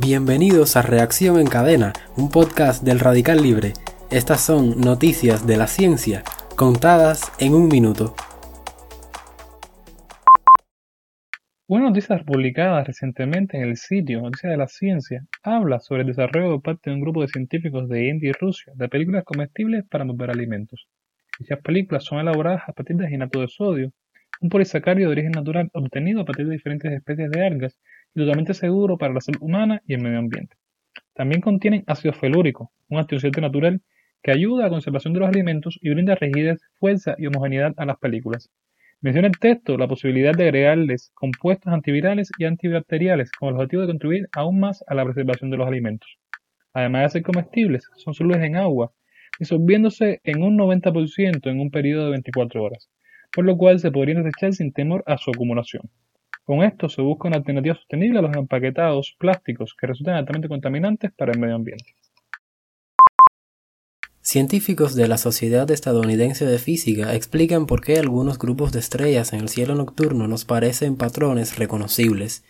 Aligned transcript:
Bienvenidos 0.00 0.76
a 0.76 0.82
Reacción 0.82 1.40
en 1.40 1.48
Cadena, 1.48 1.92
un 2.16 2.30
podcast 2.30 2.84
del 2.84 3.00
Radical 3.00 3.42
Libre. 3.42 3.72
Estas 4.12 4.40
son 4.40 4.80
noticias 4.80 5.44
de 5.44 5.56
la 5.56 5.66
ciencia 5.66 6.22
contadas 6.54 7.32
en 7.40 7.52
un 7.52 7.66
minuto. 7.66 8.14
Una 11.66 11.88
noticia 11.88 12.16
publicada 12.24 12.84
recientemente 12.84 13.56
en 13.56 13.64
el 13.64 13.76
sitio 13.76 14.20
Noticias 14.20 14.52
de 14.52 14.56
la 14.56 14.68
Ciencia 14.68 15.26
habla 15.42 15.80
sobre 15.80 16.02
el 16.02 16.06
desarrollo 16.06 16.52
por 16.52 16.62
parte 16.62 16.90
de 16.90 16.94
un 16.94 17.02
grupo 17.02 17.22
de 17.22 17.28
científicos 17.28 17.88
de 17.88 18.06
India 18.06 18.30
y 18.30 18.32
Rusia 18.34 18.72
de 18.76 18.88
películas 18.88 19.24
comestibles 19.24 19.84
para 19.90 20.04
mover 20.04 20.30
alimentos. 20.30 20.86
Dichas 21.40 21.58
películas 21.60 22.04
son 22.04 22.20
elaboradas 22.20 22.62
a 22.68 22.72
partir 22.72 22.94
de 22.94 23.08
ginato 23.08 23.40
de 23.40 23.48
sodio, 23.48 23.90
un 24.40 24.48
polisacárido 24.48 25.08
de 25.08 25.14
origen 25.14 25.32
natural 25.32 25.70
obtenido 25.72 26.20
a 26.20 26.24
partir 26.24 26.46
de 26.46 26.52
diferentes 26.52 26.92
especies 26.92 27.32
de 27.32 27.44
algas 27.44 27.76
totalmente 28.18 28.54
seguro 28.54 28.98
para 28.98 29.14
la 29.14 29.20
salud 29.20 29.40
humana 29.40 29.82
y 29.86 29.94
el 29.94 30.02
medio 30.02 30.18
ambiente. 30.18 30.56
También 31.14 31.40
contienen 31.40 31.84
ácido 31.86 32.12
felúrico, 32.12 32.72
un 32.88 32.98
antioxidante 32.98 33.40
natural 33.40 33.82
que 34.22 34.32
ayuda 34.32 34.62
a 34.62 34.66
la 34.66 34.70
conservación 34.70 35.14
de 35.14 35.20
los 35.20 35.28
alimentos 35.28 35.78
y 35.80 35.90
brinda 35.90 36.14
rigidez, 36.14 36.60
fuerza 36.78 37.14
y 37.18 37.26
homogeneidad 37.26 37.74
a 37.76 37.86
las 37.86 37.98
películas. 37.98 38.50
Menciona 39.00 39.28
el 39.28 39.38
texto 39.38 39.78
la 39.78 39.86
posibilidad 39.86 40.34
de 40.34 40.44
agregarles 40.44 41.12
compuestos 41.14 41.72
antivirales 41.72 42.30
y 42.36 42.44
antibacteriales 42.44 43.30
con 43.30 43.50
el 43.50 43.54
objetivo 43.54 43.82
de 43.82 43.88
contribuir 43.88 44.28
aún 44.34 44.58
más 44.58 44.82
a 44.88 44.94
la 44.94 45.04
preservación 45.04 45.50
de 45.50 45.56
los 45.56 45.68
alimentos. 45.68 46.18
Además 46.72 47.02
de 47.02 47.08
ser 47.10 47.22
comestibles, 47.22 47.88
son 47.96 48.14
solubles 48.14 48.42
en 48.42 48.56
agua, 48.56 48.92
disolviéndose 49.38 50.20
en 50.24 50.42
un 50.42 50.58
90% 50.58 51.48
en 51.48 51.60
un 51.60 51.70
periodo 51.70 52.06
de 52.06 52.10
24 52.10 52.62
horas, 52.62 52.90
por 53.32 53.44
lo 53.44 53.56
cual 53.56 53.78
se 53.78 53.92
podrían 53.92 54.24
desechar 54.24 54.52
sin 54.52 54.72
temor 54.72 55.04
a 55.06 55.16
su 55.16 55.30
acumulación. 55.30 55.82
Con 56.48 56.62
esto 56.62 56.88
se 56.88 57.02
busca 57.02 57.28
una 57.28 57.36
alternativa 57.36 57.74
sostenible 57.74 58.20
a 58.20 58.22
los 58.22 58.34
empaquetados 58.34 59.14
plásticos 59.18 59.74
que 59.78 59.86
resultan 59.86 60.14
altamente 60.14 60.48
contaminantes 60.48 61.12
para 61.12 61.32
el 61.32 61.38
medio 61.38 61.56
ambiente. 61.56 61.84
Científicos 64.22 64.94
de 64.94 65.08
la 65.08 65.18
Sociedad 65.18 65.70
Estadounidense 65.70 66.46
de 66.46 66.58
Física 66.58 67.14
explican 67.14 67.66
por 67.66 67.82
qué 67.82 67.98
algunos 67.98 68.38
grupos 68.38 68.72
de 68.72 68.78
estrellas 68.78 69.34
en 69.34 69.40
el 69.40 69.50
cielo 69.50 69.74
nocturno 69.74 70.26
nos 70.26 70.46
parecen 70.46 70.96
patrones 70.96 71.58
reconocibles 71.58 72.46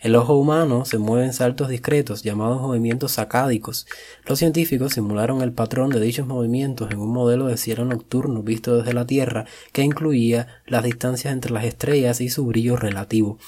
el 0.00 0.14
ojo 0.14 0.34
humano 0.36 0.84
se 0.84 0.98
mueve 0.98 1.24
en 1.24 1.32
saltos 1.32 1.68
discretos 1.68 2.22
llamados 2.22 2.60
movimientos 2.60 3.12
sacádicos. 3.12 3.86
Los 4.26 4.38
científicos 4.38 4.92
simularon 4.92 5.40
el 5.40 5.52
patrón 5.52 5.88
de 5.90 6.00
dichos 6.00 6.26
movimientos 6.26 6.90
en 6.90 6.98
un 6.98 7.12
modelo 7.12 7.46
de 7.46 7.56
cielo 7.56 7.84
nocturno 7.86 8.42
visto 8.42 8.76
desde 8.76 8.92
la 8.92 9.06
Tierra 9.06 9.46
que 9.72 9.82
incluía 9.82 10.62
las 10.66 10.84
distancias 10.84 11.32
entre 11.32 11.52
las 11.52 11.64
estrellas 11.64 12.20
y 12.20 12.28
su 12.28 12.44
brillo 12.44 12.76
relativo. 12.76 13.38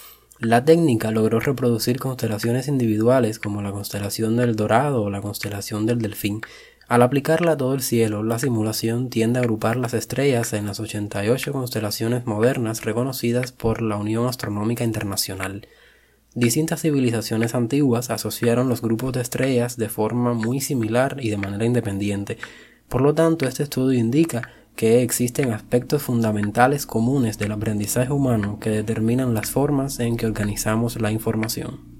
La 0.40 0.64
técnica 0.64 1.10
logró 1.10 1.38
reproducir 1.40 1.98
constelaciones 1.98 2.66
individuales 2.68 3.38
como 3.38 3.60
la 3.60 3.72
constelación 3.72 4.36
del 4.36 4.56
Dorado 4.56 5.02
o 5.02 5.10
la 5.10 5.20
constelación 5.20 5.84
del 5.84 5.98
Delfín. 5.98 6.40
Al 6.86 7.02
aplicarla 7.02 7.52
a 7.52 7.56
todo 7.58 7.74
el 7.74 7.82
cielo, 7.82 8.22
la 8.22 8.38
simulación 8.38 9.10
tiende 9.10 9.38
a 9.38 9.42
agrupar 9.42 9.76
las 9.76 9.92
estrellas 9.92 10.54
en 10.54 10.66
las 10.66 10.80
88 10.80 11.52
constelaciones 11.52 12.24
modernas 12.24 12.84
reconocidas 12.84 13.52
por 13.52 13.82
la 13.82 13.96
Unión 13.96 14.26
Astronómica 14.26 14.84
Internacional. 14.84 15.66
Distintas 16.40 16.82
civilizaciones 16.82 17.56
antiguas 17.56 18.10
asociaron 18.10 18.68
los 18.68 18.80
grupos 18.80 19.12
de 19.12 19.20
estrellas 19.20 19.76
de 19.76 19.88
forma 19.88 20.34
muy 20.34 20.60
similar 20.60 21.16
y 21.20 21.30
de 21.30 21.36
manera 21.36 21.64
independiente. 21.64 22.38
Por 22.88 23.00
lo 23.00 23.12
tanto, 23.12 23.44
este 23.44 23.64
estudio 23.64 23.98
indica 23.98 24.48
que 24.76 25.02
existen 25.02 25.50
aspectos 25.50 26.04
fundamentales 26.04 26.86
comunes 26.86 27.38
del 27.38 27.50
aprendizaje 27.50 28.12
humano 28.12 28.60
que 28.60 28.70
determinan 28.70 29.34
las 29.34 29.50
formas 29.50 29.98
en 29.98 30.16
que 30.16 30.26
organizamos 30.26 31.00
la 31.00 31.10
información. 31.10 31.98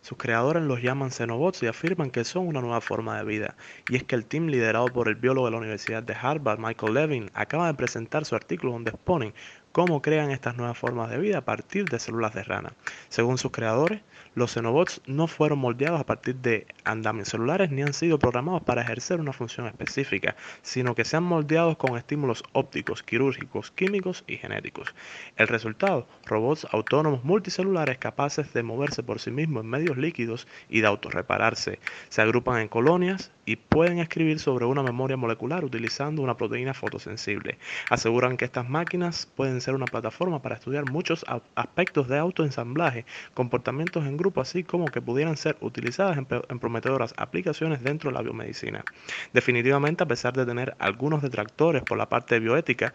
Sus 0.00 0.16
creadores 0.16 0.62
los 0.62 0.82
llaman 0.82 1.10
xenobots 1.10 1.62
y 1.62 1.66
afirman 1.66 2.10
que 2.10 2.24
son 2.24 2.48
una 2.48 2.60
nueva 2.60 2.80
forma 2.80 3.18
de 3.18 3.24
vida. 3.24 3.56
Y 3.88 3.96
es 3.96 4.02
que 4.02 4.14
el 4.16 4.24
team 4.24 4.46
liderado 4.46 4.86
por 4.86 5.08
el 5.08 5.14
biólogo 5.14 5.46
de 5.46 5.52
la 5.52 5.58
Universidad 5.58 6.02
de 6.02 6.14
Harvard, 6.14 6.58
Michael 6.58 6.94
Levin, 6.94 7.30
acaba 7.34 7.66
de 7.66 7.74
presentar 7.74 8.24
su 8.24 8.34
artículo 8.34 8.72
donde 8.72 8.90
exponen 8.90 9.32
cómo 9.72 10.02
crean 10.02 10.30
estas 10.30 10.56
nuevas 10.56 10.78
formas 10.78 11.10
de 11.10 11.18
vida 11.18 11.38
a 11.38 11.44
partir 11.44 11.88
de 11.88 11.98
células 11.98 12.34
de 12.34 12.44
rana. 12.44 12.72
Según 13.08 13.38
sus 13.38 13.50
creadores, 13.50 14.00
los 14.34 14.52
xenobots 14.52 15.02
no 15.06 15.26
fueron 15.26 15.58
moldeados 15.58 16.00
a 16.00 16.06
partir 16.06 16.36
de 16.36 16.66
andamios 16.84 17.28
celulares 17.28 17.70
ni 17.70 17.82
han 17.82 17.92
sido 17.92 18.18
programados 18.18 18.62
para 18.62 18.80
ejercer 18.80 19.20
una 19.20 19.34
función 19.34 19.66
específica, 19.66 20.36
sino 20.62 20.94
que 20.94 21.04
se 21.04 21.18
han 21.18 21.24
moldeado 21.24 21.76
con 21.76 21.98
estímulos 21.98 22.42
ópticos, 22.52 23.02
quirúrgicos, 23.02 23.70
químicos 23.70 24.24
y 24.26 24.38
genéticos. 24.38 24.94
El 25.36 25.48
resultado, 25.48 26.06
robots 26.24 26.66
autónomos 26.72 27.24
multicelulares 27.24 27.98
capaces 27.98 28.54
de 28.54 28.62
moverse 28.62 29.02
por 29.02 29.20
sí 29.20 29.30
mismos 29.30 29.64
en 29.64 29.70
medios 29.70 29.98
líquidos 29.98 30.46
y 30.70 30.80
de 30.80 30.86
autorrepararse. 30.86 31.78
Se 32.08 32.22
agrupan 32.22 32.60
en 32.60 32.68
colonias 32.68 33.32
y 33.44 33.56
pueden 33.56 33.98
escribir 33.98 34.38
sobre 34.38 34.64
una 34.64 34.82
memoria 34.82 35.16
molecular 35.16 35.64
utilizando 35.64 36.22
una 36.22 36.36
proteína 36.36 36.74
fotosensible. 36.74 37.58
Aseguran 37.90 38.36
que 38.36 38.44
estas 38.44 38.68
máquinas 38.68 39.26
pueden 39.34 39.60
ser 39.60 39.74
una 39.74 39.86
plataforma 39.86 40.40
para 40.42 40.54
estudiar 40.54 40.90
muchos 40.90 41.24
aspectos 41.54 42.08
de 42.08 42.18
autoensamblaje, 42.18 43.04
comportamientos 43.34 44.06
en 44.06 44.16
grupo, 44.16 44.40
así 44.40 44.62
como 44.62 44.86
que 44.86 45.02
pudieran 45.02 45.36
ser 45.36 45.56
utilizadas 45.60 46.18
en, 46.18 46.26
prometedoras 46.26 47.14
aplicaciones 47.16 47.82
dentro 47.82 48.10
de 48.10 48.14
la 48.14 48.22
biomedicina. 48.22 48.84
Definitivamente, 49.32 50.04
a 50.04 50.06
pesar 50.06 50.34
de 50.34 50.46
tener 50.46 50.76
algunos 50.78 51.22
detractores 51.22 51.82
por 51.82 51.98
la 51.98 52.08
parte 52.08 52.38
bioética, 52.38 52.94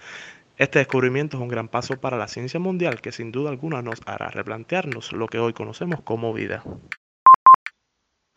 este 0.57 0.79
descubrimiento 0.79 1.37
es 1.37 1.43
un 1.43 1.49
gran 1.49 1.67
paso 1.67 1.97
para 1.97 2.17
la 2.17 2.27
ciencia 2.27 2.59
mundial 2.59 2.99
que 2.99 3.11
sin 3.11 3.31
duda 3.31 3.51
alguna 3.51 3.83
nos 3.83 4.01
hará 4.07 4.29
replantearnos 4.29 5.13
lo 5.13 5.27
que 5.27 5.37
hoy 5.37 5.53
conocemos 5.53 6.01
como 6.01 6.33
vida. 6.33 6.63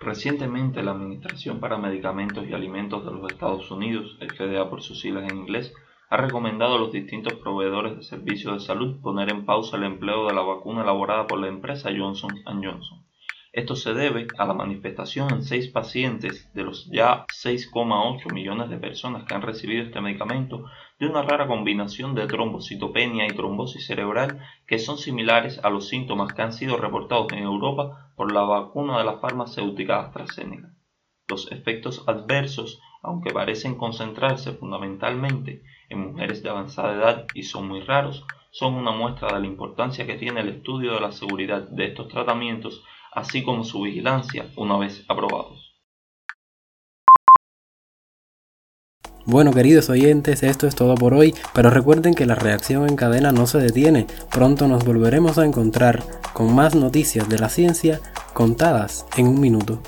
Recientemente, 0.03 0.83
la 0.83 0.93
Administración 0.93 1.61
para 1.61 1.77
Medicamentos 1.77 2.47
y 2.49 2.55
Alimentos 2.55 3.05
de 3.05 3.12
los 3.12 3.31
Estados 3.31 3.71
Unidos, 3.71 4.16
FDA 4.19 4.71
por 4.71 4.81
sus 4.81 4.99
siglas 4.99 5.31
en 5.31 5.37
inglés, 5.37 5.75
ha 6.09 6.16
recomendado 6.16 6.77
a 6.77 6.78
los 6.78 6.91
distintos 6.91 7.34
proveedores 7.34 7.99
de 7.99 8.03
servicios 8.03 8.55
de 8.55 8.66
salud 8.66 9.03
poner 9.03 9.31
en 9.31 9.44
pausa 9.44 9.77
el 9.77 9.84
empleo 9.84 10.27
de 10.27 10.33
la 10.33 10.41
vacuna 10.41 10.84
elaborada 10.84 11.27
por 11.27 11.38
la 11.38 11.49
empresa 11.49 11.91
Johnson 11.94 12.31
Johnson. 12.47 13.00
Esto 13.53 13.75
se 13.75 13.94
debe 13.94 14.28
a 14.38 14.44
la 14.44 14.55
manifestación 14.55 15.33
en 15.33 15.43
seis 15.43 15.66
pacientes 15.66 16.53
de 16.55 16.62
los 16.62 16.88
ya 16.93 17.27
6,8 17.27 18.33
millones 18.33 18.71
de 18.71 18.78
personas 18.78 19.25
que 19.25 19.34
han 19.34 19.43
recibido 19.43 19.83
este 19.83 20.00
medicamento 20.00 20.66
de 21.00 21.09
una 21.09 21.22
rara 21.22 21.49
combinación 21.49 22.15
de 22.15 22.28
trombocitopenia 22.28 23.27
y 23.27 23.34
trombosis 23.34 23.87
cerebral 23.87 24.41
que 24.69 24.78
son 24.78 24.99
similares 24.99 25.59
a 25.65 25.71
los 25.71 25.88
síntomas 25.88 26.33
que 26.33 26.43
han 26.43 26.53
sido 26.53 26.77
reportados 26.77 27.33
en 27.33 27.41
Europa 27.41 28.12
por 28.15 28.33
la 28.33 28.43
vacuna 28.43 28.99
de 28.99 29.05
la 29.05 29.19
farmacéutica 29.19 29.99
AstraZeneca. 29.99 30.72
Los 31.27 31.50
efectos 31.50 32.05
adversos, 32.06 32.81
aunque 33.03 33.32
parecen 33.32 33.75
concentrarse 33.75 34.53
fundamentalmente 34.53 35.65
en 35.88 36.12
mujeres 36.12 36.44
de 36.44 36.50
avanzada 36.50 36.94
edad 36.94 37.27
y 37.34 37.43
son 37.43 37.67
muy 37.67 37.81
raros, 37.81 38.25
son 38.53 38.75
una 38.75 38.93
muestra 38.93 39.34
de 39.34 39.41
la 39.41 39.47
importancia 39.47 40.06
que 40.06 40.15
tiene 40.15 40.41
el 40.41 40.50
estudio 40.50 40.94
de 40.94 41.00
la 41.00 41.11
seguridad 41.11 41.69
de 41.69 41.87
estos 41.87 42.06
tratamientos, 42.06 42.84
así 43.12 43.43
como 43.43 43.65
su 43.65 43.82
vigilancia 43.82 44.47
una 44.56 44.78
vez 44.78 45.04
aprobados. 45.09 45.71
Bueno 49.26 49.53
queridos 49.53 49.91
oyentes, 49.91 50.43
esto 50.43 50.66
es 50.66 50.75
todo 50.75 50.94
por 50.94 51.15
hoy, 51.15 51.34
pero 51.54 51.70
recuerden 51.70 52.15
que 52.15 52.26
la 52.26 52.34
reacción 52.34 52.88
en 52.88 52.97
cadena 52.97 53.32
no 53.32 53.47
se 53.47 53.59
detiene, 53.59 54.06
pronto 54.31 54.66
nos 54.66 54.84
volveremos 54.84 55.38
a 55.38 55.44
encontrar 55.44 56.03
con 56.32 56.54
más 56.54 56.75
noticias 56.75 57.28
de 57.28 57.38
la 57.38 57.49
ciencia 57.49 58.00
contadas 58.32 59.06
en 59.16 59.28
un 59.28 59.41
minuto. 59.41 59.82